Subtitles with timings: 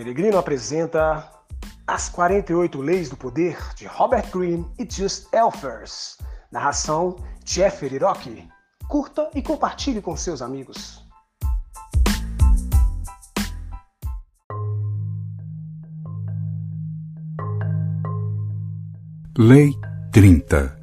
[0.00, 1.30] Peregrino apresenta
[1.86, 6.16] As 48 Leis do Poder de Robert Greene e Just Elfers.
[6.50, 8.48] Narração Jeffrey Rock.
[8.88, 11.06] Curta e compartilhe com seus amigos.
[19.36, 19.74] Lei
[20.12, 20.78] 30.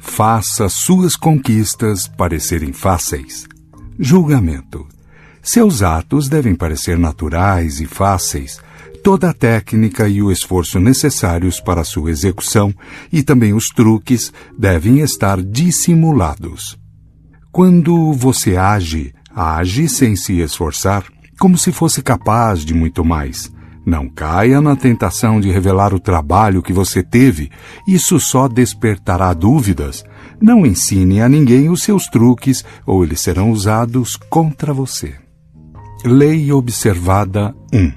[0.00, 3.46] Faça suas conquistas parecerem fáceis.
[4.00, 4.97] Julgamento.
[5.50, 8.60] Seus atos devem parecer naturais e fáceis,
[9.02, 12.70] toda a técnica e o esforço necessários para sua execução
[13.10, 16.78] e também os truques devem estar dissimulados.
[17.50, 21.04] Quando você age, age sem se esforçar,
[21.40, 23.50] como se fosse capaz de muito mais.
[23.86, 27.50] Não caia na tentação de revelar o trabalho que você teve,
[27.86, 30.04] isso só despertará dúvidas.
[30.38, 35.26] Não ensine a ninguém os seus truques ou eles serão usados contra você.
[36.04, 37.92] Lei observada 1.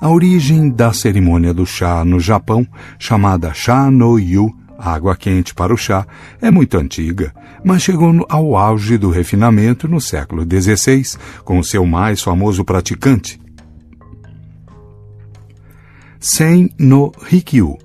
[0.00, 2.66] A origem da cerimônia do chá no Japão,
[2.98, 6.04] chamada chá no yu, água quente para o chá,
[6.42, 7.32] é muito antiga,
[7.64, 13.40] mas chegou ao auge do refinamento no século XVI, com seu mais famoso praticante.
[16.18, 17.78] Sen no Rikyu.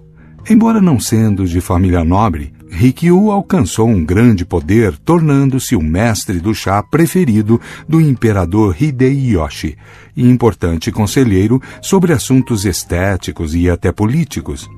[0.49, 6.53] Embora não sendo de família nobre, Rikyu alcançou um grande poder, tornando-se o mestre do
[6.53, 9.75] chá preferido do imperador Hideyoshi
[10.15, 14.69] e importante conselheiro sobre assuntos estéticos e até políticos.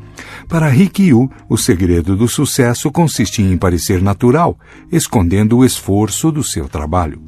[0.47, 4.57] Para Rikyu, o segredo do sucesso consistia em parecer natural,
[4.91, 7.21] escondendo o esforço do seu trabalho.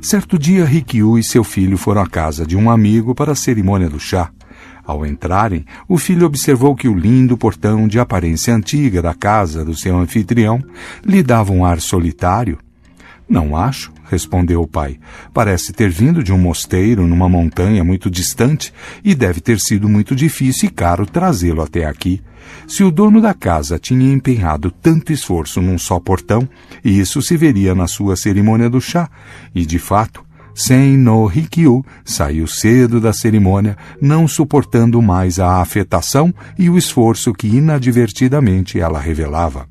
[0.00, 3.88] Certo dia, Rikyu e seu filho foram à casa de um amigo para a cerimônia
[3.88, 4.30] do chá.
[4.86, 9.74] Ao entrarem, o filho observou que o lindo portão de aparência antiga da casa do
[9.74, 10.62] seu anfitrião
[11.04, 12.58] lhe dava um ar solitário.
[13.26, 14.98] Não acho, respondeu o pai.
[15.32, 20.14] Parece ter vindo de um mosteiro numa montanha muito distante e deve ter sido muito
[20.14, 22.22] difícil e caro trazê-lo até aqui.
[22.66, 26.48] Se o dono da casa tinha empenhado tanto esforço num só portão,
[26.84, 29.08] isso se veria na sua cerimônia do chá,
[29.54, 30.23] e de fato,
[30.54, 37.32] Sen no Rikyu saiu cedo da cerimônia, não suportando mais a afetação e o esforço
[37.32, 39.66] que inadvertidamente ela revelava.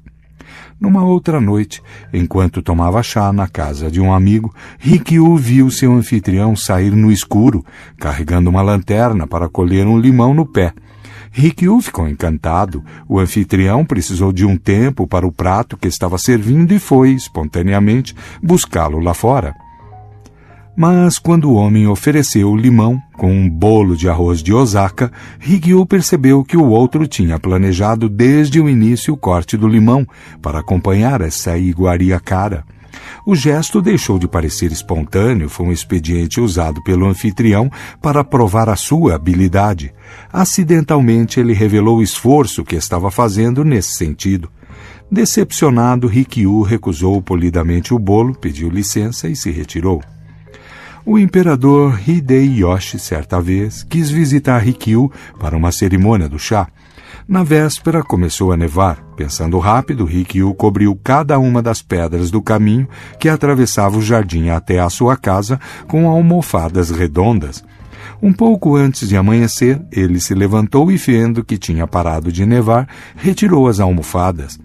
[0.79, 1.81] Numa outra noite,
[2.13, 7.63] enquanto tomava chá na casa de um amigo, Rikyu viu seu anfitrião sair no escuro,
[7.97, 10.73] carregando uma lanterna para colher um limão no pé.
[11.31, 12.83] Rikyu ficou encantado.
[13.07, 18.13] O anfitrião precisou de um tempo para o prato que estava servindo e foi, espontaneamente,
[18.41, 19.55] buscá-lo lá fora.
[20.75, 25.85] Mas quando o homem ofereceu o limão com um bolo de arroz de Osaka, Rigyu
[25.85, 30.05] percebeu que o outro tinha planejado desde o início o corte do limão
[30.41, 32.65] para acompanhar essa iguaria cara.
[33.25, 38.75] O gesto deixou de parecer espontâneo, foi um expediente usado pelo anfitrião para provar a
[38.75, 39.93] sua habilidade.
[40.31, 44.49] Acidentalmente, ele revelou o esforço que estava fazendo nesse sentido.
[45.09, 50.01] Decepcionado, Rikyu recusou polidamente o bolo, pediu licença e se retirou.
[51.05, 56.69] O imperador Hideyoshi, certa vez, quis visitar Rikyu para uma cerimônia do chá.
[57.27, 59.03] Na véspera começou a nevar.
[59.17, 62.87] Pensando rápido, Rikyu cobriu cada uma das pedras do caminho
[63.19, 65.59] que atravessava o jardim até a sua casa
[65.89, 67.65] com almofadas redondas.
[68.21, 72.87] Um pouco antes de amanhecer, ele se levantou e, vendo que tinha parado de nevar,
[73.17, 74.57] retirou as almofadas.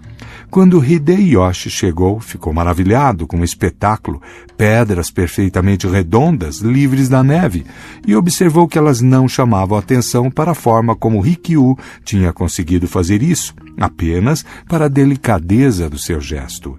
[0.50, 4.22] Quando Hideyoshi chegou, ficou maravilhado com o espetáculo,
[4.56, 7.66] pedras perfeitamente redondas, livres da neve,
[8.06, 13.22] e observou que elas não chamavam atenção para a forma como Rikyu tinha conseguido fazer
[13.22, 16.78] isso, apenas para a delicadeza do seu gesto.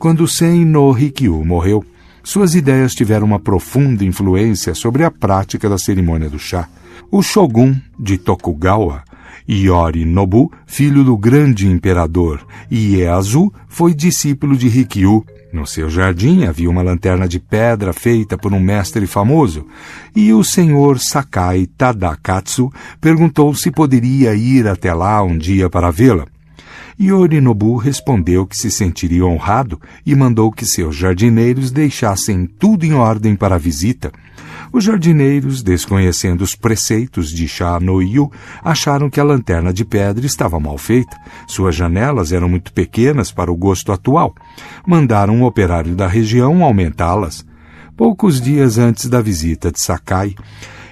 [0.00, 1.84] Quando Sen no Rikyu morreu,
[2.24, 6.68] suas ideias tiveram uma profunda influência sobre a prática da cerimônia do chá.
[7.08, 9.04] O shogun de Tokugawa
[9.48, 15.24] Yorinobu, filho do grande imperador Ieyasu, foi discípulo de Rikyu.
[15.52, 19.66] No seu jardim havia uma lanterna de pedra feita por um mestre famoso,
[20.14, 22.70] e o senhor Sakai Tadakatsu
[23.00, 26.26] perguntou se poderia ir até lá um dia para vê-la.
[26.98, 33.36] Yorinobu respondeu que se sentiria honrado e mandou que seus jardineiros deixassem tudo em ordem
[33.36, 34.10] para a visita.
[34.72, 38.30] Os jardineiros, desconhecendo os preceitos de Shah no Yu,
[38.62, 41.16] acharam que a lanterna de pedra estava mal feita.
[41.46, 44.34] Suas janelas eram muito pequenas para o gosto atual.
[44.86, 47.46] Mandaram um operário da região aumentá-las.
[47.96, 50.34] Poucos dias antes da visita de Sakai,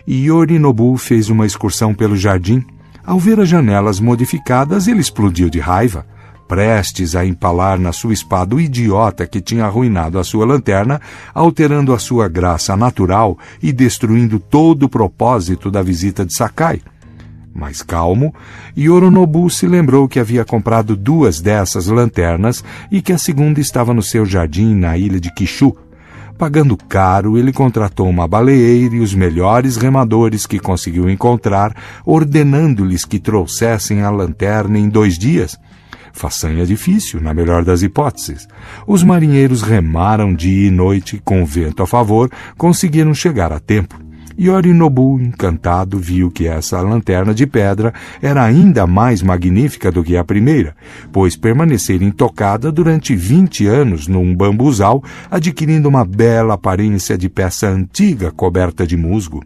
[0.09, 2.65] Yorinobu fez uma excursão pelo jardim.
[3.05, 6.06] Ao ver as janelas modificadas, ele explodiu de raiva.
[6.46, 11.00] Prestes a empalar na sua espada o idiota que tinha arruinado a sua lanterna,
[11.35, 16.81] alterando a sua graça natural e destruindo todo o propósito da visita de Sakai.
[17.55, 18.35] Mais calmo,
[18.76, 24.02] Yoronobu se lembrou que havia comprado duas dessas lanternas e que a segunda estava no
[24.02, 25.73] seu jardim na ilha de Kishu.
[26.37, 33.20] Pagando caro, ele contratou uma baleeira e os melhores remadores que conseguiu encontrar, ordenando-lhes que
[33.20, 35.56] trouxessem a lanterna em dois dias.
[36.14, 38.46] Façanha difícil, na melhor das hipóteses.
[38.87, 44.00] Os marinheiros remaram dia e noite, com vento a favor, conseguiram chegar a tempo.
[44.40, 50.25] Yorinobu, encantado, viu que essa lanterna de pedra era ainda mais magnífica do que a
[50.25, 50.76] primeira,
[51.12, 58.31] pois permanecera intocada durante vinte anos num bambuzal, adquirindo uma bela aparência de peça antiga
[58.31, 59.43] coberta de musgo.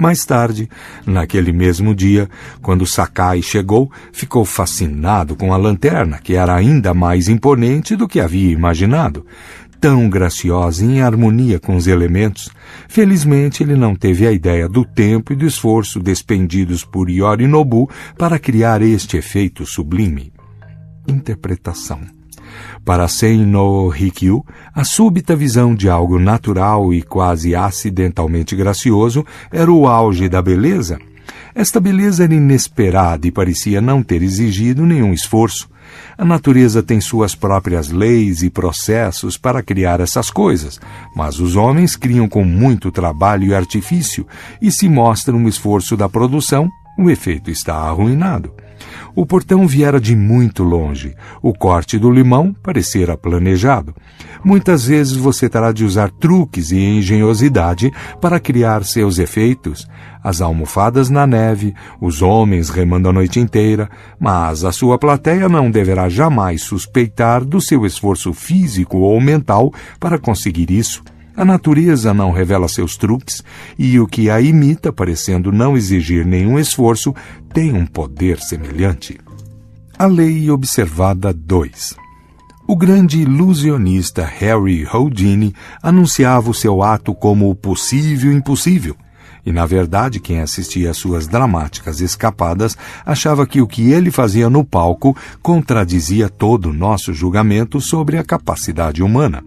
[0.00, 0.68] Mais tarde,
[1.06, 2.28] naquele mesmo dia,
[2.60, 8.20] quando Sakai chegou, ficou fascinado com a lanterna, que era ainda mais imponente do que
[8.20, 9.24] havia imaginado
[9.82, 12.48] tão graciosa em harmonia com os elementos,
[12.88, 18.38] felizmente ele não teve a ideia do tempo e do esforço despendidos por Yorinobu para
[18.38, 20.32] criar este efeito sublime.
[21.08, 22.21] Interpretação
[22.84, 24.44] para Sen no Rikyu,
[24.74, 30.98] a súbita visão de algo natural e quase acidentalmente gracioso era o auge da beleza.
[31.54, 35.68] Esta beleza era inesperada e parecia não ter exigido nenhum esforço.
[36.16, 40.80] A natureza tem suas próprias leis e processos para criar essas coisas,
[41.14, 44.26] mas os homens criam com muito trabalho e artifício,
[44.60, 46.68] e se mostra um esforço da produção,
[46.98, 48.52] o efeito está arruinado.
[49.14, 51.14] O portão viera de muito longe.
[51.42, 53.94] O corte do limão parecera planejado.
[54.44, 59.86] Muitas vezes você terá de usar truques e engenhosidade para criar seus efeitos.
[60.24, 65.70] As almofadas na neve, os homens remando a noite inteira, mas a sua plateia não
[65.70, 71.02] deverá jamais suspeitar do seu esforço físico ou mental para conseguir isso.
[71.34, 73.42] A natureza não revela seus truques
[73.78, 77.14] e o que a imita, parecendo não exigir nenhum esforço,
[77.52, 79.18] tem um poder semelhante.
[79.98, 81.96] A Lei Observada 2
[82.66, 88.94] O grande ilusionista Harry Houdini anunciava o seu ato como o possível impossível.
[89.44, 94.48] E, na verdade, quem assistia às suas dramáticas escapadas achava que o que ele fazia
[94.48, 99.42] no palco contradizia todo o nosso julgamento sobre a capacidade humana.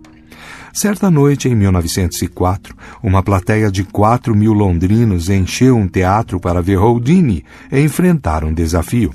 [0.76, 6.76] Certa noite, em 1904, uma plateia de quatro mil londrinos encheu um teatro para ver
[6.76, 9.10] Houdini e enfrentar um desafio.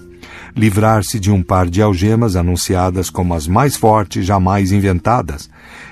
[0.57, 5.51] Livrar-se de um par de algemas anunciadas como as mais fortes jamais inventadas.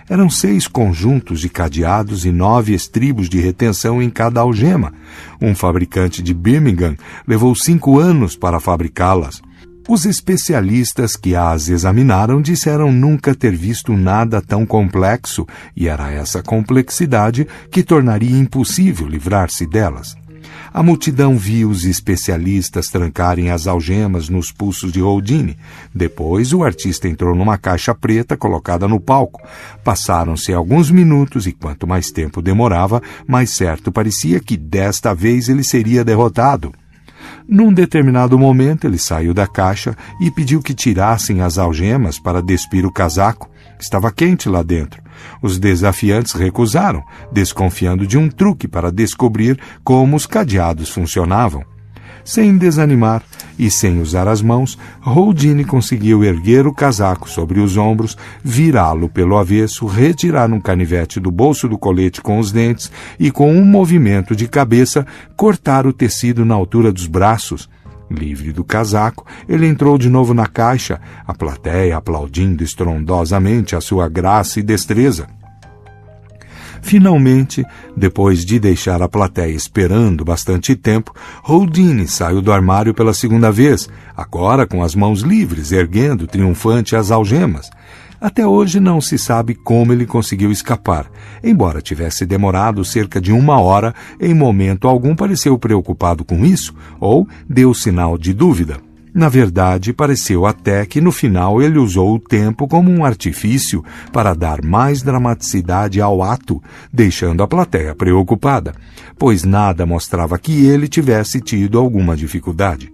[0.09, 4.95] Eram seis conjuntos de cadeados e nove estribos de retenção em cada algema.
[5.39, 9.43] Um fabricante de Birmingham levou cinco anos para fabricá-las.
[9.89, 16.43] Os especialistas que as examinaram disseram nunca ter visto nada tão complexo, e era essa
[16.43, 20.15] complexidade que tornaria impossível livrar-se delas.
[20.75, 25.57] A multidão viu os especialistas trancarem as algemas nos pulsos de Houdini.
[25.95, 29.41] Depois, o artista entrou numa caixa preta colocada no palco.
[29.83, 35.65] Passaram-se alguns minutos e quanto mais tempo demorava, mais certo parecia que desta vez ele
[35.65, 36.75] seria derrotado.
[37.49, 42.85] Num determinado momento, ele saiu da caixa e pediu que tirassem as algemas para despir
[42.85, 43.49] o casaco.
[43.81, 45.03] Estava quente lá dentro.
[45.43, 47.03] Os desafiantes recusaram,
[47.33, 51.65] desconfiando de um truque para descobrir como os cadeados funcionavam.
[52.29, 53.23] Sem desanimar
[53.59, 59.39] e sem usar as mãos, Houdini conseguiu erguer o casaco sobre os ombros, virá-lo pelo
[59.39, 64.37] avesso, retirar um canivete do bolso do colete com os dentes e, com um movimento
[64.37, 65.07] de cabeça,
[65.39, 67.67] cortar o tecido na altura dos braços.
[68.11, 74.07] Livre do casaco, ele entrou de novo na caixa, a plateia aplaudindo estrondosamente a sua
[74.07, 75.38] graça e destreza.
[76.83, 77.65] Finalmente,
[77.97, 81.15] depois de deixar a plateia esperando bastante tempo,
[81.47, 87.11] Houdini saiu do armário pela segunda vez, agora com as mãos livres, erguendo triunfante as
[87.11, 87.71] algemas.
[88.21, 91.07] Até hoje não se sabe como ele conseguiu escapar.
[91.43, 97.29] Embora tivesse demorado cerca de uma hora, em momento algum pareceu preocupado com isso ou
[97.49, 98.88] deu sinal de dúvida.
[99.15, 104.35] Na verdade, pareceu até que no final ele usou o tempo como um artifício para
[104.35, 106.63] dar mais dramaticidade ao ato,
[106.93, 108.75] deixando a plateia preocupada,
[109.19, 112.93] pois nada mostrava que ele tivesse tido alguma dificuldade.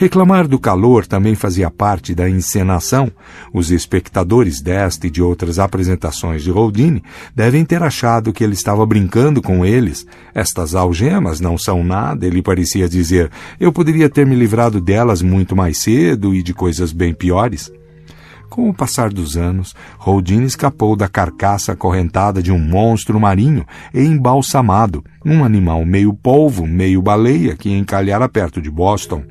[0.00, 3.10] Reclamar do calor também fazia parte da encenação.
[3.52, 7.02] Os espectadores desta e de outras apresentações de Houdini
[7.34, 10.06] devem ter achado que ele estava brincando com eles.
[10.32, 13.28] Estas algemas não são nada, ele parecia dizer.
[13.58, 17.68] Eu poderia ter me livrado delas muito mais cedo e de coisas bem piores.
[18.48, 24.00] Com o passar dos anos, Houdini escapou da carcaça acorrentada de um monstro marinho e
[24.00, 29.24] embalsamado, um animal meio polvo, meio baleia que encalhara perto de Boston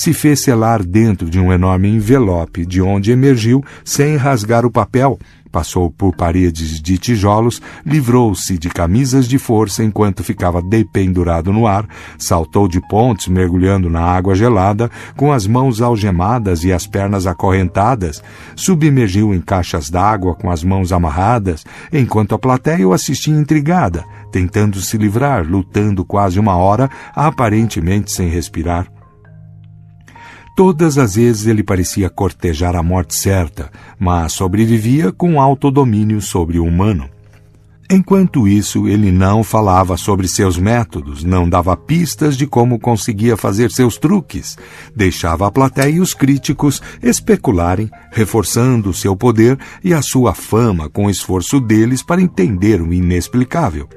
[0.00, 5.18] se fez selar dentro de um enorme envelope, de onde emergiu sem rasgar o papel.
[5.52, 11.86] Passou por paredes de tijolos, livrou-se de camisas de força enquanto ficava dependurado no ar,
[12.16, 18.22] saltou de pontes mergulhando na água gelada, com as mãos algemadas e as pernas acorrentadas,
[18.56, 24.02] submergiu em caixas d'água com as mãos amarradas, enquanto a plateia o assistia intrigada,
[24.32, 28.99] tentando se livrar, lutando quase uma hora, aparentemente sem respirar.
[30.60, 36.66] Todas as vezes ele parecia cortejar a morte certa, mas sobrevivia com autodomínio sobre o
[36.66, 37.08] humano.
[37.90, 43.70] Enquanto isso, ele não falava sobre seus métodos, não dava pistas de como conseguia fazer
[43.70, 44.58] seus truques,
[44.94, 51.06] deixava a plateia e os críticos especularem, reforçando seu poder e a sua fama com
[51.06, 53.88] o esforço deles para entender o inexplicável.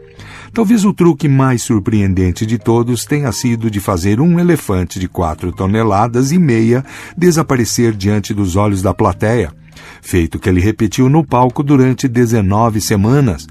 [0.54, 5.52] Talvez o truque mais surpreendente de todos tenha sido de fazer um elefante de quatro
[5.52, 6.86] toneladas e meia
[7.18, 9.52] desaparecer diante dos olhos da plateia,
[10.00, 13.48] feito que ele repetiu no palco durante 19 semanas.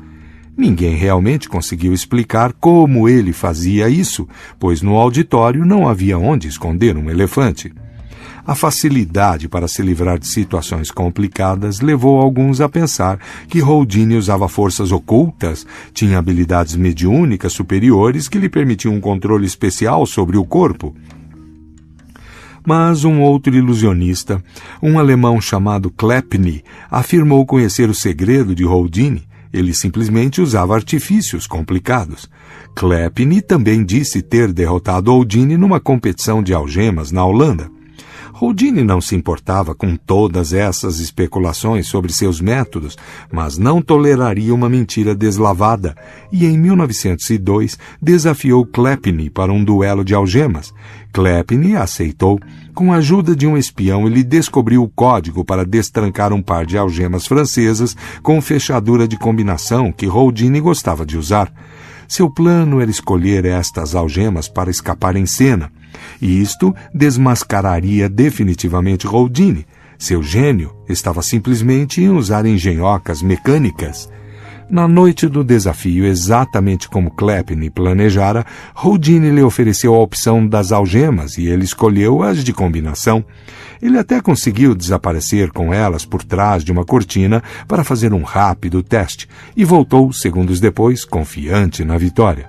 [0.56, 4.28] Ninguém realmente conseguiu explicar como ele fazia isso,
[4.61, 7.73] pois no auditório não havia onde esconder um elefante.
[8.44, 14.49] A facilidade para se livrar de situações complicadas levou alguns a pensar que Houdini usava
[14.49, 20.92] forças ocultas, tinha habilidades mediúnicas superiores que lhe permitiam um controle especial sobre o corpo.
[22.66, 24.42] Mas um outro ilusionista,
[24.82, 29.22] um alemão chamado Klepny, afirmou conhecer o segredo de Houdini.
[29.52, 32.28] Ele simplesmente usava artifícios complicados.
[32.75, 37.70] Klepny também disse ter derrotado Houdini numa competição de algemas na Holanda.
[38.40, 42.96] Houdini não se importava com todas essas especulações sobre seus métodos,
[43.30, 45.94] mas não toleraria uma mentira deslavada
[46.32, 50.72] e, em 1902, desafiou Klepny para um duelo de algemas.
[51.12, 52.40] Klepny aceitou.
[52.74, 56.78] Com a ajuda de um espião, ele descobriu o código para destrancar um par de
[56.78, 61.52] algemas francesas com fechadura de combinação que Houdini gostava de usar.
[62.08, 65.70] Seu plano era escolher estas algemas para escapar em cena
[66.20, 69.66] e isto desmascararia definitivamente Houdini.
[69.99, 74.08] Seu gênio estava simplesmente em usar engenhocas mecânicas.
[74.72, 81.37] Na noite do desafio, exatamente como Klepny planejara, Houdini lhe ofereceu a opção das algemas
[81.37, 83.22] e ele escolheu as de combinação.
[83.82, 88.82] Ele até conseguiu desaparecer com elas por trás de uma cortina para fazer um rápido
[88.82, 92.49] teste e voltou, segundos depois, confiante na vitória.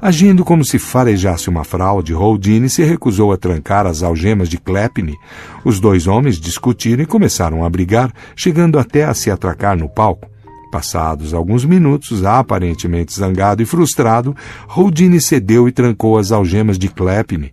[0.00, 5.16] Agindo como se farejasse uma fraude, Houdini se recusou a trancar as algemas de Klepny.
[5.64, 10.28] Os dois homens discutiram e começaram a brigar, chegando até a se atracar no palco.
[10.70, 14.34] Passados alguns minutos, aparentemente zangado e frustrado,
[14.68, 17.52] Houdini cedeu e trancou as algemas de Klepny.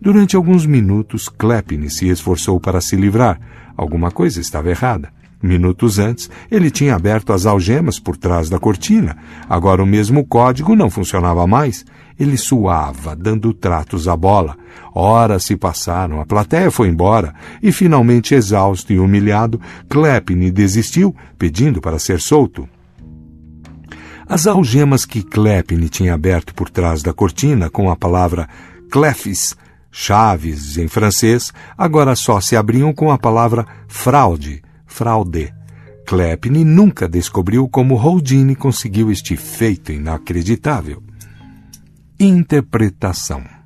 [0.00, 3.40] Durante alguns minutos, Klepny se esforçou para se livrar.
[3.76, 5.10] Alguma coisa estava errada.
[5.42, 9.16] Minutos antes, ele tinha aberto as algemas por trás da cortina.
[9.48, 11.84] Agora o mesmo código não funcionava mais.
[12.18, 14.56] Ele suava, dando tratos à bola.
[14.94, 21.80] Horas se passaram, a plateia foi embora, e finalmente, exausto e humilhado, Klepny desistiu, pedindo
[21.80, 22.68] para ser solto.
[24.28, 28.48] As algemas que Klepny tinha aberto por trás da cortina com a palavra
[28.90, 29.56] clefs,
[29.90, 35.54] chaves em francês, agora só se abriam com a palavra fraude, fraude.
[36.04, 41.02] Klepny nunca descobriu como Houdini conseguiu este feito inacreditável.
[42.18, 43.59] Interpretação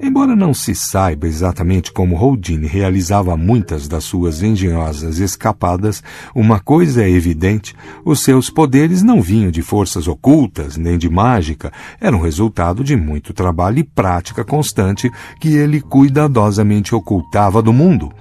[0.00, 6.02] Embora não se saiba exatamente como Houdini realizava muitas das suas engenhosas escapadas,
[6.34, 7.74] uma coisa é evidente:
[8.04, 13.32] os seus poderes não vinham de forças ocultas nem de mágica, eram resultado de muito
[13.32, 15.10] trabalho e prática constante
[15.40, 18.12] que ele cuidadosamente ocultava do mundo.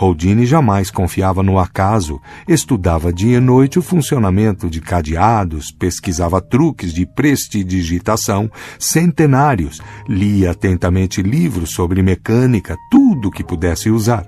[0.00, 6.92] Houdini jamais confiava no acaso, estudava dia e noite o funcionamento de cadeados, pesquisava truques
[6.92, 14.26] de prestidigitação centenários, lia atentamente livros sobre mecânica, tudo que pudesse usar.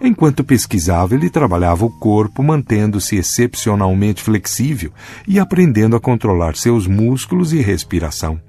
[0.00, 4.90] Enquanto pesquisava, ele trabalhava o corpo, mantendo-se excepcionalmente flexível
[5.26, 8.40] e aprendendo a controlar seus músculos e respiração.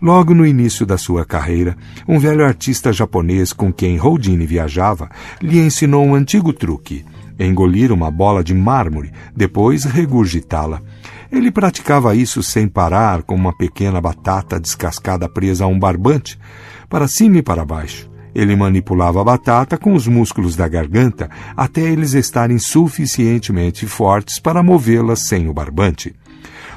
[0.00, 5.58] Logo no início da sua carreira, um velho artista japonês com quem Houdini viajava lhe
[5.58, 7.04] ensinou um antigo truque:
[7.38, 10.82] engolir uma bola de mármore, depois regurgitá-la.
[11.32, 16.38] Ele praticava isso sem parar, com uma pequena batata descascada presa a um barbante,
[16.88, 18.10] para cima e para baixo.
[18.34, 24.62] Ele manipulava a batata com os músculos da garganta até eles estarem suficientemente fortes para
[24.62, 26.14] movê-la sem o barbante.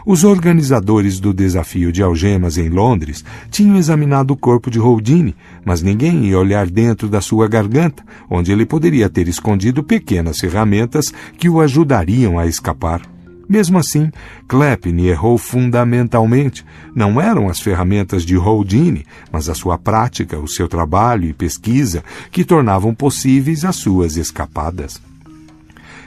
[0.05, 5.35] Os organizadores do desafio de algemas em Londres tinham examinado o corpo de Houdini,
[5.65, 11.13] mas ninguém ia olhar dentro da sua garganta, onde ele poderia ter escondido pequenas ferramentas
[11.37, 13.01] que o ajudariam a escapar.
[13.49, 14.11] Mesmo assim,
[14.47, 16.63] Klepin errou fundamentalmente.
[16.93, 22.03] Não eram as ferramentas de Houdini, mas a sua prática, o seu trabalho e pesquisa
[22.31, 25.01] que tornavam possíveis as suas escapadas.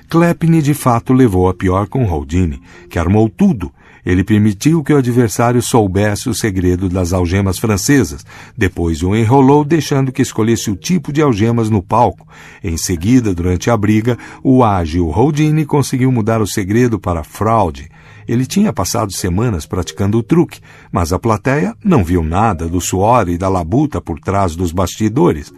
[0.08, 3.72] Klepin de fato levou a pior com Houdini, que armou tudo
[4.04, 8.26] ele permitiu que o adversário soubesse o segredo das algemas francesas.
[8.56, 12.26] Depois o enrolou, deixando que escolhesse o tipo de algemas no palco.
[12.64, 17.88] Em seguida, durante a briga, o ágil Houdini conseguiu mudar o segredo para fraude.
[18.26, 23.28] Ele tinha passado semanas praticando o truque, mas a plateia não viu nada do suor
[23.28, 25.52] e da labuta por trás dos bastidores.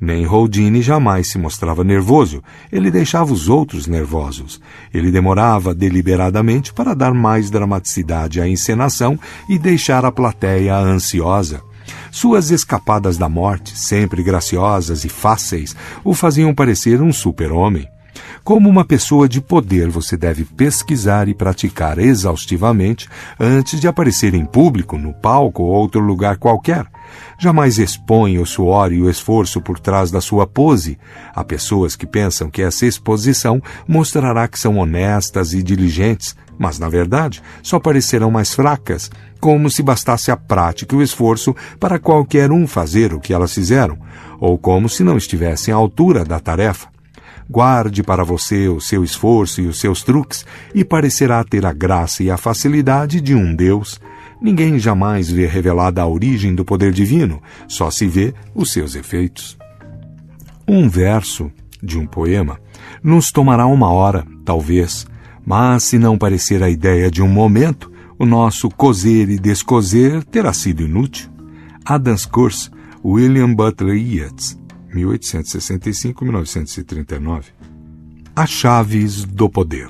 [0.00, 4.60] Nem Houdini jamais se mostrava nervoso, ele deixava os outros nervosos.
[4.94, 11.60] Ele demorava deliberadamente para dar mais dramaticidade à encenação e deixar a plateia ansiosa.
[12.12, 15.74] Suas escapadas da morte, sempre graciosas e fáceis,
[16.04, 17.88] o faziam parecer um super-homem.
[18.44, 24.44] Como uma pessoa de poder, você deve pesquisar e praticar exaustivamente antes de aparecer em
[24.44, 26.86] público, no palco ou outro lugar qualquer.
[27.38, 30.98] Jamais expõe o suor e o esforço por trás da sua pose.
[31.34, 36.88] Há pessoas que pensam que essa exposição mostrará que são honestas e diligentes, mas na
[36.88, 39.10] verdade só parecerão mais fracas,
[39.40, 43.54] como se bastasse a prática e o esforço para qualquer um fazer o que elas
[43.54, 43.98] fizeram,
[44.40, 46.88] ou como se não estivessem à altura da tarefa.
[47.50, 52.22] Guarde para você o seu esforço e os seus truques, e parecerá ter a graça
[52.22, 53.98] e a facilidade de um Deus.
[54.40, 59.56] Ninguém jamais vê revelada a origem do poder divino, só se vê os seus efeitos.
[60.66, 61.50] Um verso
[61.82, 62.60] de um poema
[63.02, 65.06] nos tomará uma hora, talvez,
[65.44, 70.52] mas se não parecer a ideia de um momento, o nosso cozer e descozer terá
[70.52, 71.30] sido inútil.
[71.84, 72.70] Adams Curse,
[73.02, 74.58] William Butler Yeats,
[74.98, 77.44] 1865-1939.
[78.34, 79.88] As chaves do poder.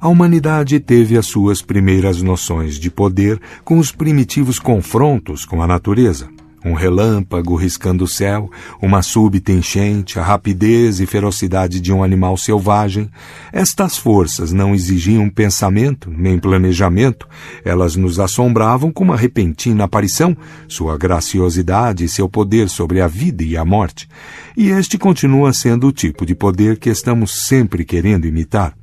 [0.00, 5.66] A humanidade teve as suas primeiras noções de poder com os primitivos confrontos com a
[5.66, 6.28] natureza
[6.64, 12.36] um relâmpago riscando o céu, uma súbita enchente, a rapidez e ferocidade de um animal
[12.36, 13.10] selvagem.
[13.52, 17.26] Estas forças não exigiam pensamento nem planejamento,
[17.64, 20.36] elas nos assombravam com uma repentina aparição,
[20.68, 24.08] sua graciosidade e seu poder sobre a vida e a morte.
[24.56, 28.81] E este continua sendo o tipo de poder que estamos sempre querendo imitar.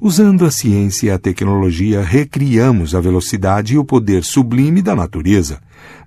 [0.00, 5.60] Usando a ciência e a tecnologia, recriamos a velocidade e o poder sublime da natureza.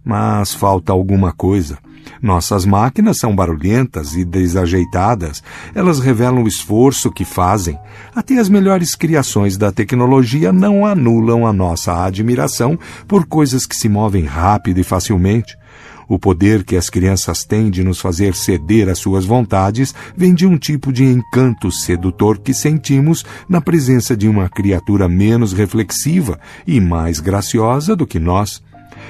[0.04, 1.78] Mas falta alguma coisa.
[2.22, 5.44] Nossas máquinas são barulhentas e desajeitadas.
[5.74, 7.78] Elas revelam o esforço que fazem.
[8.16, 12.78] Até as melhores criações da tecnologia não anulam a nossa admiração
[13.08, 15.58] por coisas que se movem rápido e facilmente.
[16.10, 20.48] O poder que as crianças têm de nos fazer ceder às suas vontades vem de
[20.48, 26.82] um tipo de encanto sedutor que sentimos na presença de uma criatura menos reflexiva e
[26.82, 28.60] mais graciosa do que nós.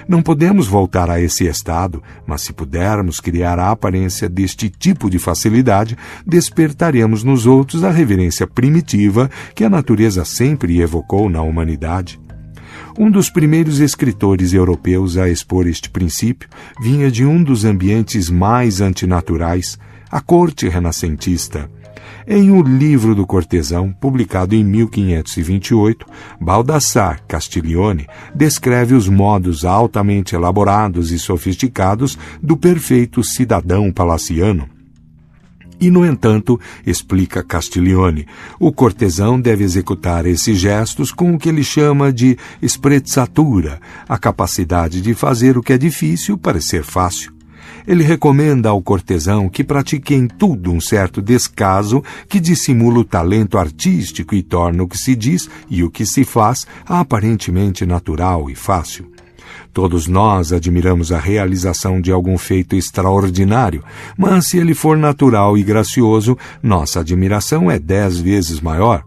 [0.09, 5.17] Não podemos voltar a esse estado, mas se pudermos criar a aparência deste tipo de
[5.19, 12.19] facilidade, despertaremos nos outros a reverência primitiva que a natureza sempre evocou na humanidade.
[12.97, 16.49] Um dos primeiros escritores europeus a expor este princípio
[16.81, 19.77] vinha de um dos ambientes mais antinaturais,
[20.11, 21.69] a corte renascentista.
[22.27, 26.05] Em O Livro do Cortesão, publicado em 1528,
[26.39, 34.78] Baldassar Castiglione descreve os modos altamente elaborados e sofisticados do perfeito cidadão palaciano
[35.79, 38.27] e, no entanto, explica Castiglione,
[38.59, 45.01] o cortesão deve executar esses gestos com o que ele chama de sprezzatura, a capacidade
[45.01, 47.39] de fazer o que é difícil parecer fácil.
[47.87, 53.57] Ele recomenda ao cortesão que pratique em tudo um certo descaso que dissimula o talento
[53.57, 58.55] artístico e torna o que se diz e o que se faz aparentemente natural e
[58.55, 59.09] fácil.
[59.73, 63.83] Todos nós admiramos a realização de algum feito extraordinário,
[64.17, 69.03] mas se ele for natural e gracioso, nossa admiração é dez vezes maior.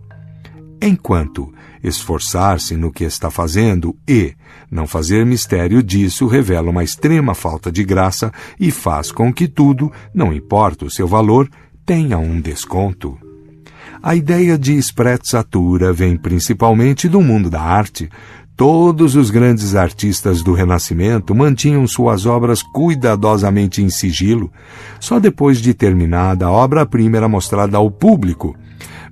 [0.81, 4.35] Enquanto esforçar-se no que está fazendo e
[4.71, 9.91] não fazer mistério disso revela uma extrema falta de graça e faz com que tudo,
[10.15, 11.51] não importa o seu valor,
[11.85, 13.19] tenha um desconto.
[14.03, 18.11] A ideia de sprezzatura vem principalmente do mundo da arte.
[18.57, 24.53] Todos os grandes artistas do Renascimento mantinham suas obras cuidadosamente em sigilo.
[25.01, 28.55] Só depois de terminada, a obra-prima era mostrada ao público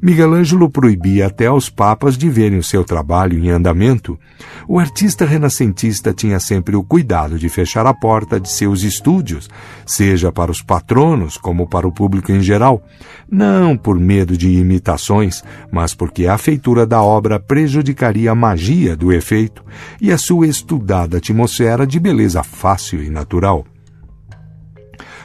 [0.03, 4.19] Miguel Ângelo proibia até aos papas de verem o seu trabalho em andamento.
[4.67, 9.51] O artista renascentista tinha sempre o cuidado de fechar a porta de seus estúdios,
[9.85, 12.83] seja para os patronos como para o público em geral,
[13.31, 19.13] não por medo de imitações, mas porque a feitura da obra prejudicaria a magia do
[19.13, 19.63] efeito
[20.01, 23.67] e a sua estudada atmosfera de beleza fácil e natural.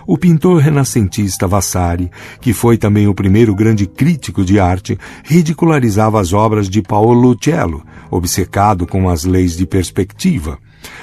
[0.07, 6.31] O pintor renascentista Vasari, que foi também o primeiro grande crítico de arte, ridicularizava as
[6.31, 10.59] obras de Paolo Uccello, obcecado com as leis de perspectiva.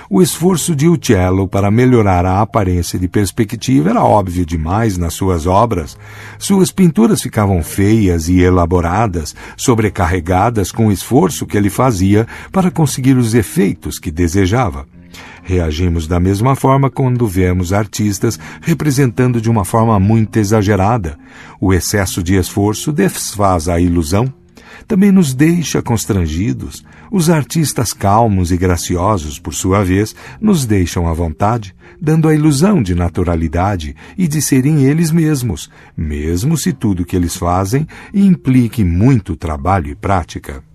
[0.09, 5.47] O esforço de Uccello para melhorar a aparência de perspectiva era óbvio demais nas suas
[5.47, 5.99] obras.
[6.39, 13.17] Suas pinturas ficavam feias e elaboradas, sobrecarregadas com o esforço que ele fazia para conseguir
[13.17, 14.87] os efeitos que desejava.
[15.43, 21.19] Reagimos da mesma forma quando vemos artistas representando de uma forma muito exagerada.
[21.61, 24.33] O excesso de esforço desfaz a ilusão.
[24.87, 26.85] Também nos deixa constrangidos.
[27.11, 32.83] Os artistas calmos e graciosos, por sua vez, nos deixam à vontade, dando a ilusão
[32.83, 39.37] de naturalidade e de serem eles mesmos, mesmo se tudo que eles fazem implique muito
[39.37, 40.72] trabalho e prática.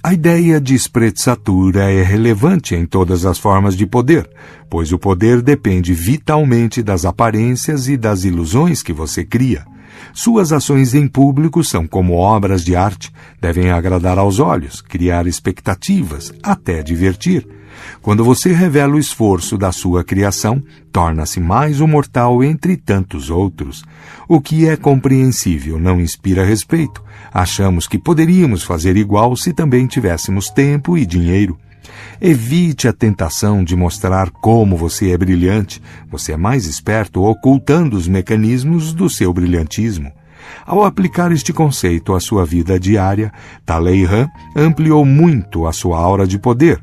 [0.00, 4.30] A ideia de sprezzatura é relevante em todas as formas de poder,
[4.70, 9.66] pois o poder depende vitalmente das aparências e das ilusões que você cria.
[10.14, 16.32] Suas ações em público são como obras de arte, devem agradar aos olhos, criar expectativas,
[16.44, 17.57] até divertir.
[18.00, 20.62] Quando você revela o esforço da sua criação,
[20.92, 23.84] torna-se mais um mortal entre tantos outros.
[24.28, 27.02] O que é compreensível não inspira respeito.
[27.32, 31.58] Achamos que poderíamos fazer igual se também tivéssemos tempo e dinheiro.
[32.20, 35.80] Evite a tentação de mostrar como você é brilhante.
[36.10, 40.12] Você é mais esperto ocultando os mecanismos do seu brilhantismo.
[40.66, 43.32] Ao aplicar este conceito à sua vida diária,
[43.64, 46.80] Talleyrand ampliou muito a sua aura de poder,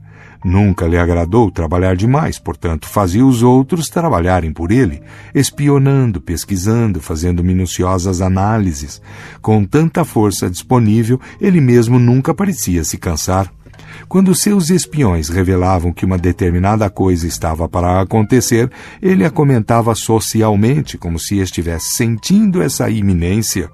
[0.47, 5.01] Nunca lhe agradou trabalhar demais, portanto, fazia os outros trabalharem por ele,
[5.34, 9.01] espionando, pesquisando, fazendo minuciosas análises.
[9.41, 13.51] Com tanta força disponível, ele mesmo nunca parecia se cansar.
[14.08, 18.69] Quando seus espiões revelavam que uma determinada coisa estava para acontecer,
[19.01, 23.67] ele a comentava socialmente, como se estivesse sentindo essa iminência.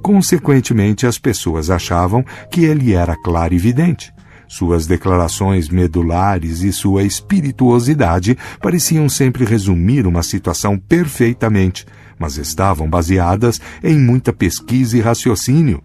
[0.00, 4.16] Consequentemente, as pessoas achavam que ele era clarividente.
[4.48, 11.86] Suas declarações medulares e sua espirituosidade pareciam sempre resumir uma situação perfeitamente,
[12.18, 15.82] mas estavam baseadas em muita pesquisa e raciocínio.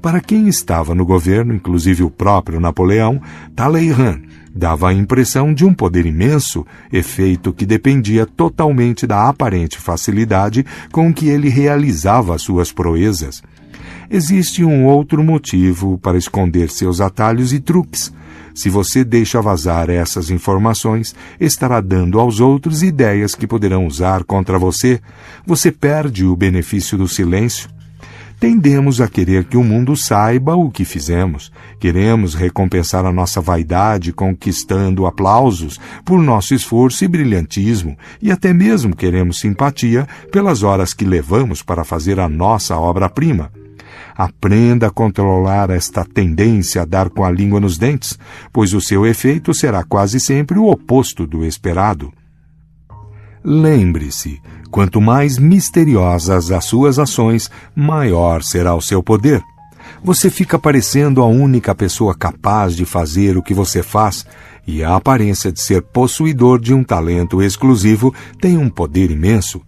[0.00, 3.20] Para quem estava no governo, inclusive o próprio Napoleão,
[3.56, 4.20] Talleyrand
[4.54, 11.12] dava a impressão de um poder imenso, efeito que dependia totalmente da aparente facilidade com
[11.12, 13.42] que ele realizava suas proezas
[14.12, 18.12] existe um outro motivo para esconder seus atalhos e truques.
[18.54, 24.58] Se você deixa vazar essas informações, estará dando aos outros ideias que poderão usar contra
[24.58, 25.00] você.
[25.46, 27.70] Você perde o benefício do silêncio.
[28.38, 31.50] Tendemos a querer que o mundo saiba o que fizemos.
[31.80, 38.94] Queremos recompensar a nossa vaidade conquistando aplausos por nosso esforço e brilhantismo, e até mesmo
[38.94, 43.61] queremos simpatia pelas horas que levamos para fazer a nossa obra-prima.
[44.16, 48.18] Aprenda a controlar esta tendência a dar com a língua nos dentes,
[48.52, 52.12] pois o seu efeito será quase sempre o oposto do esperado.
[53.44, 59.42] Lembre-se, quanto mais misteriosas as suas ações, maior será o seu poder.
[60.04, 64.26] Você fica parecendo a única pessoa capaz de fazer o que você faz,
[64.66, 69.60] e a aparência de ser possuidor de um talento exclusivo tem um poder imenso.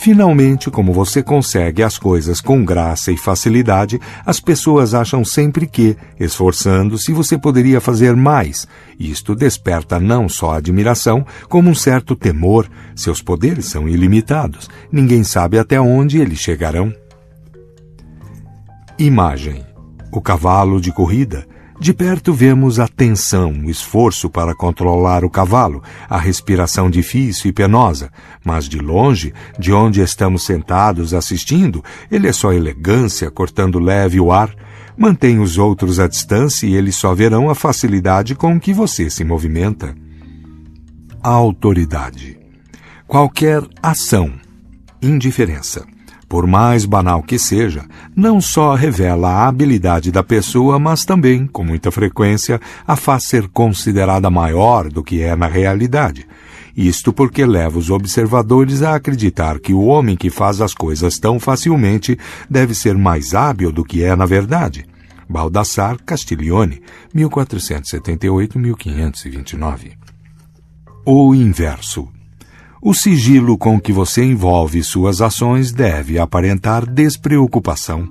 [0.00, 5.96] Finalmente, como você consegue as coisas com graça e facilidade, as pessoas acham sempre que,
[6.20, 8.64] esforçando-se, você poderia fazer mais.
[8.96, 12.70] Isto desperta não só admiração, como um certo temor.
[12.94, 14.70] Seus poderes são ilimitados.
[14.90, 16.94] Ninguém sabe até onde eles chegarão.
[18.96, 19.66] Imagem:
[20.12, 21.44] o cavalo de corrida
[21.80, 27.52] de perto vemos a tensão, o esforço para controlar o cavalo, a respiração difícil e
[27.52, 28.10] penosa,
[28.44, 34.32] mas de longe, de onde estamos sentados assistindo, ele é só elegância cortando leve o
[34.32, 34.52] ar.
[34.96, 39.22] Mantenha os outros à distância e eles só verão a facilidade com que você se
[39.22, 39.94] movimenta.
[41.22, 42.36] A autoridade.
[43.06, 44.32] Qualquer ação,
[45.00, 45.86] indiferença,
[46.28, 51.64] por mais banal que seja, não só revela a habilidade da pessoa, mas também, com
[51.64, 56.26] muita frequência, a faz ser considerada maior do que é na realidade.
[56.76, 61.40] Isto porque leva os observadores a acreditar que o homem que faz as coisas tão
[61.40, 62.16] facilmente
[62.48, 64.86] deve ser mais hábil do que é na verdade.
[65.28, 66.80] Baldassar Castiglione,
[67.14, 69.96] 1478-1529.
[71.04, 72.08] O inverso.
[72.80, 78.08] O sigilo com que você envolve suas ações deve aparentar despreocupação.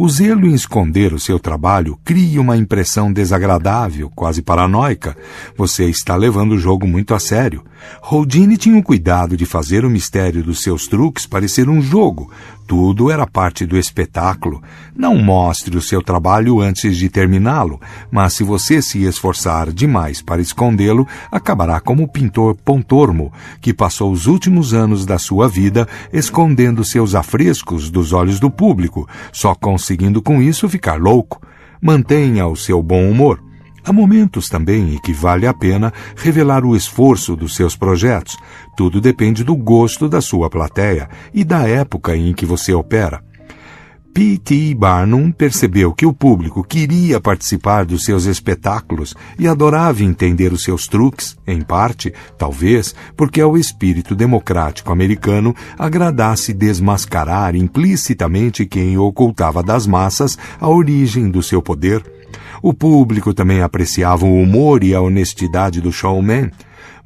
[0.00, 5.16] O zelo em esconder o seu trabalho cria uma impressão desagradável, quase paranoica.
[5.56, 7.64] Você está levando o jogo muito a sério.
[8.08, 12.30] Houdini tinha o cuidado de fazer o mistério dos seus truques parecer um jogo,
[12.68, 14.62] tudo era parte do espetáculo.
[14.94, 17.80] Não mostre o seu trabalho antes de terminá-lo,
[18.10, 23.32] mas se você se esforçar demais para escondê-lo, acabará como o pintor Pontormo,
[23.62, 29.08] que passou os últimos anos da sua vida escondendo seus afrescos dos olhos do público,
[29.32, 29.54] só
[29.88, 31.40] conseguindo com isso ficar louco.
[31.80, 33.42] Mantenha o seu bom humor.
[33.82, 38.36] Há momentos também em que vale a pena revelar o esforço dos seus projetos.
[38.76, 43.22] Tudo depende do gosto da sua plateia e da época em que você opera.
[44.12, 44.74] P.T.
[44.74, 50.88] Barnum percebeu que o público queria participar dos seus espetáculos e adorava entender os seus
[50.88, 59.86] truques, em parte, talvez, porque ao espírito democrático americano agradasse desmascarar implicitamente quem ocultava das
[59.86, 62.02] massas a origem do seu poder.
[62.60, 66.50] O público também apreciava o humor e a honestidade do showman.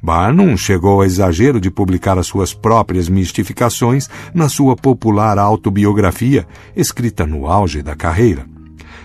[0.03, 7.25] Barnum chegou ao exagero de publicar as suas próprias mistificações na sua popular autobiografia, escrita
[7.25, 8.52] no auge da carreira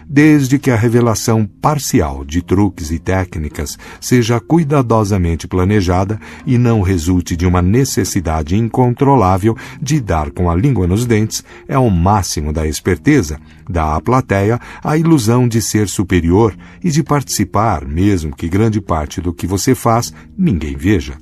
[0.09, 7.37] desde que a revelação parcial de truques e técnicas seja cuidadosamente planejada e não resulte
[7.37, 12.67] de uma necessidade incontrolável de dar com a língua nos dentes, é o máximo da
[12.67, 18.81] esperteza, dá à plateia a ilusão de ser superior e de participar, mesmo que grande
[18.81, 21.19] parte do que você faz ninguém veja.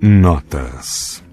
[0.00, 1.24] Notas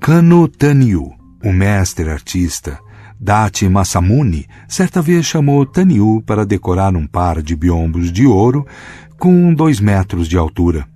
[0.00, 1.10] Kano Tanyu,
[1.44, 2.78] o mestre artista,
[3.20, 8.64] Dati Masamune certa vez chamou Taniu para decorar um par de biombos de ouro
[9.18, 10.86] com dois metros de altura.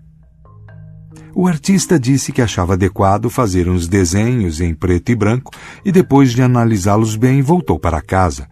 [1.35, 5.51] O artista disse que achava adequado fazer uns desenhos em preto e branco
[5.85, 8.47] e depois de analisá-los bem voltou para casa.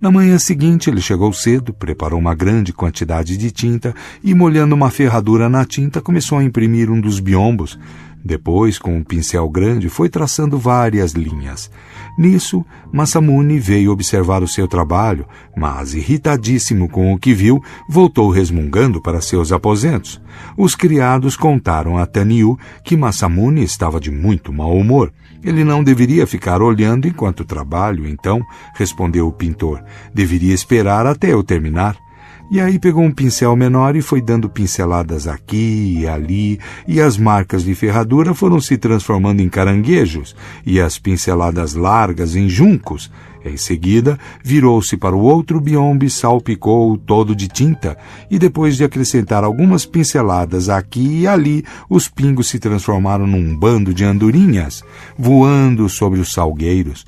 [0.00, 4.90] Na manhã seguinte ele chegou cedo, preparou uma grande quantidade de tinta e, molhando uma
[4.90, 7.78] ferradura na tinta, começou a imprimir um dos biombos.
[8.22, 11.70] Depois, com um pincel grande, foi traçando várias linhas.
[12.16, 19.02] Nisso, Masamune veio observar o seu trabalho, mas, irritadíssimo com o que viu, voltou resmungando
[19.02, 20.20] para seus aposentos.
[20.56, 25.12] Os criados contaram a Taniu que Masamune estava de muito mau humor.
[25.44, 28.40] Ele não deveria ficar olhando enquanto trabalho, então,
[28.74, 29.84] respondeu o pintor.
[30.14, 32.05] Deveria esperar até eu terminar.
[32.48, 37.18] E aí pegou um pincel menor e foi dando pinceladas aqui e ali, e as
[37.18, 43.10] marcas de ferradura foram se transformando em caranguejos, e as pinceladas largas em juncos.
[43.44, 47.96] Em seguida, virou-se para o outro biombo e salpicou todo de tinta,
[48.30, 53.92] e depois de acrescentar algumas pinceladas aqui e ali, os pingos se transformaram num bando
[53.92, 54.84] de andorinhas,
[55.18, 57.04] voando sobre os salgueiros.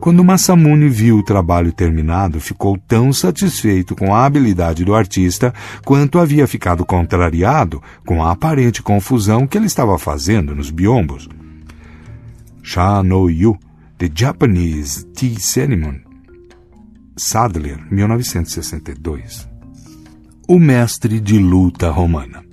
[0.00, 5.52] Quando Masamune viu o trabalho terminado, ficou tão satisfeito com a habilidade do artista
[5.84, 11.28] quanto havia ficado contrariado com a aparente confusão que ele estava fazendo nos biombos.
[12.62, 13.58] Sha no Yu,
[13.98, 16.02] The Japanese Tea Ceremony.
[17.14, 19.46] Sadler, 1962.
[20.48, 22.49] O mestre de luta romana.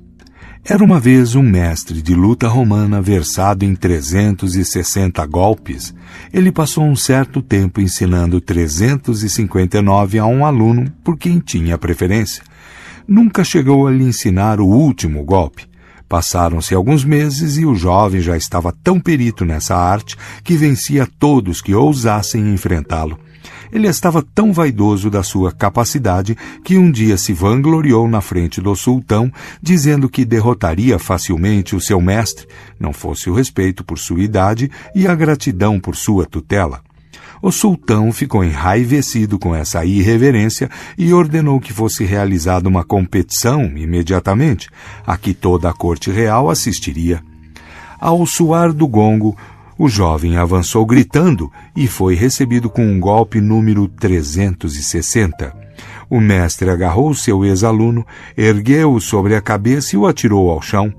[0.70, 5.96] Era uma vez um mestre de luta romana versado em 360 golpes.
[6.34, 12.44] Ele passou um certo tempo ensinando 359 a um aluno por quem tinha preferência.
[13.08, 15.66] Nunca chegou a lhe ensinar o último golpe.
[16.10, 21.62] Passaram-se alguns meses e o jovem já estava tão perito nessa arte que vencia todos
[21.62, 23.18] que ousassem enfrentá-lo.
[23.72, 28.76] Ele estava tão vaidoso da sua capacidade que um dia se vangloriou na frente do
[28.76, 32.48] sultão, dizendo que derrotaria facilmente o seu mestre,
[32.80, 36.82] não fosse o respeito por sua idade e a gratidão por sua tutela.
[37.42, 44.70] O sultão ficou enraivecido com essa irreverência e ordenou que fosse realizada uma competição imediatamente,
[45.06, 47.22] a que toda a corte real assistiria.
[48.00, 49.38] Ao soar do gongo,
[49.78, 55.54] o jovem avançou gritando e foi recebido com um golpe número 360.
[56.10, 60.94] O mestre agarrou seu ex-aluno, ergueu-o sobre a cabeça e o atirou ao chão.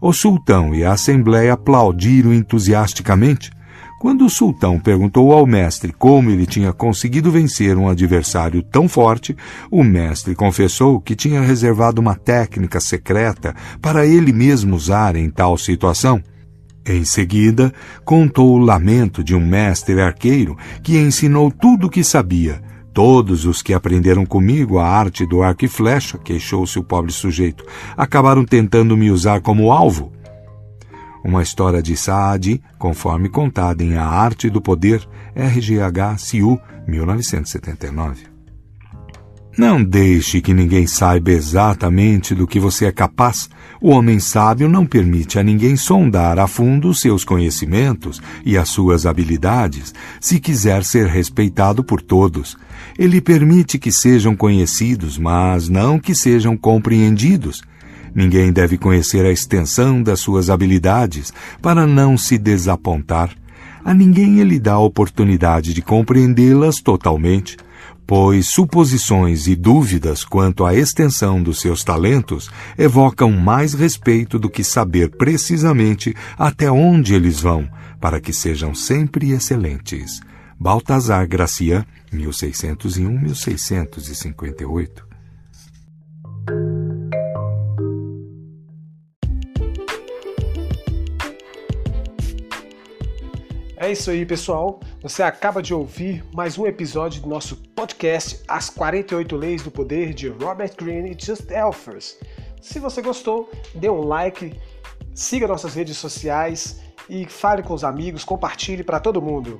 [0.00, 3.50] O sultão e a assembleia aplaudiram entusiasticamente.
[4.00, 9.36] Quando o sultão perguntou ao mestre como ele tinha conseguido vencer um adversário tão forte,
[9.70, 15.56] o mestre confessou que tinha reservado uma técnica secreta para ele mesmo usar em tal
[15.56, 16.22] situação.
[16.88, 17.70] Em seguida,
[18.02, 22.62] contou o lamento de um mestre arqueiro que ensinou tudo o que sabia.
[22.94, 27.62] Todos os que aprenderam comigo a arte do arco e flecha, queixou-se o pobre sujeito,
[27.94, 30.10] acabaram tentando me usar como alvo.
[31.22, 38.37] Uma história de Saad, conforme contada em A Arte do Poder, RGH CIU, 1979.
[39.58, 43.50] Não deixe que ninguém saiba exatamente do que você é capaz.
[43.80, 48.68] O homem sábio não permite a ninguém sondar a fundo os seus conhecimentos e as
[48.68, 52.56] suas habilidades, se quiser ser respeitado por todos.
[52.96, 57.60] Ele permite que sejam conhecidos, mas não que sejam compreendidos.
[58.14, 63.34] Ninguém deve conhecer a extensão das suas habilidades para não se desapontar.
[63.84, 67.56] A ninguém ele dá a oportunidade de compreendê-las totalmente,
[68.08, 74.64] pois suposições e dúvidas quanto à extensão dos seus talentos evocam mais respeito do que
[74.64, 77.68] saber precisamente até onde eles vão,
[78.00, 80.22] para que sejam sempre excelentes.
[80.58, 85.07] Baltazar Gracian, 1601-1658
[93.88, 94.80] É isso aí, pessoal.
[95.00, 100.12] Você acaba de ouvir mais um episódio do nosso podcast As 48 Leis do Poder
[100.12, 102.18] de Robert Greene e Just Elfers.
[102.60, 104.52] Se você gostou, dê um like,
[105.14, 109.58] siga nossas redes sociais e fale com os amigos, compartilhe para todo mundo.